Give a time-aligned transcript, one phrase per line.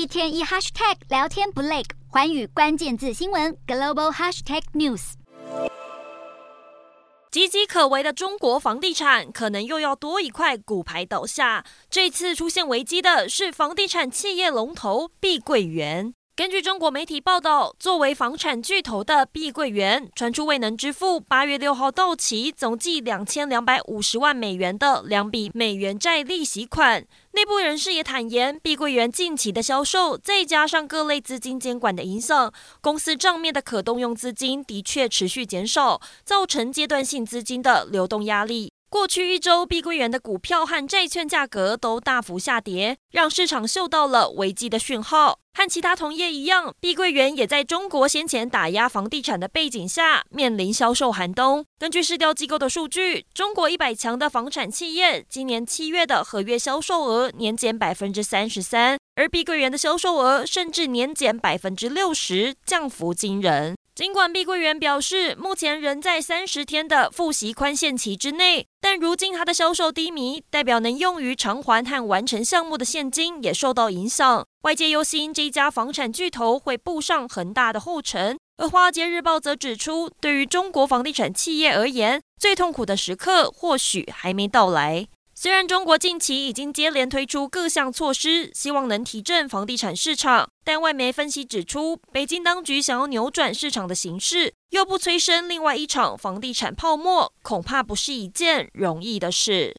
[0.00, 5.12] 一天一 hashtag 聊天不累，环宇关键字新闻 global hashtag news。
[7.30, 11.66] 岌岌可危的中国房地产可能又要多一块骨牌倒下。
[11.90, 16.14] 这次出现危机的是房地产企业龙头碧桂园。
[16.36, 27.06] 根据中国媒体报道，作为房产巨头的碧桂园传出未能支付八月六号到期、总计两千两百五十万美元的两笔美元债利息款。
[27.32, 32.50] 内部人士也坦言，碧桂园近期的销售，再加上各类资金监管的影响，
[32.80, 38.72] 公司账面的可动用资金的确持续减少，造成阶段性资金的流动压力。
[38.90, 45.38] 过去一周，碧桂园的股票和债券价格都大幅下跌，让市场嗅到了危机的讯号。
[45.54, 51.64] 和其他同业一样，碧桂园也在中国先前打压房地产的背景下，面临销售寒冬。
[51.78, 63.76] 根据市调机构的数据，中国一百强的房产企业今年七月的合约销售额年减百分之三十三，而碧桂园的销售额甚至年减百分之六十，降幅惊人。
[64.00, 74.42] 尽管碧桂园表示目前仍在三十天的复息宽限期之内，但如今它的销售低迷，代表能用于偿还和完成项目的现金也受到影响。
[74.62, 78.38] 外界忧心这家房产巨头会步上恒大的后尘。
[78.56, 85.08] 而《华尔街日报》则指出，对于中国房地产企业而言，最痛苦的时刻或许还没到来。
[85.42, 99.68] 虽然中国近期已经接连推出各项措施，希望能提振房地产市场，但外媒分析指出，北京当局想要扭转市场的形势，又不催生另外一场房地产泡沫，恐怕不是一件容易的事。